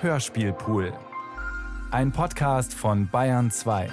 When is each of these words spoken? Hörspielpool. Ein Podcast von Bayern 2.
Hörspielpool. 0.00 0.92
Ein 1.90 2.12
Podcast 2.12 2.72
von 2.72 3.08
Bayern 3.08 3.50
2. 3.50 3.90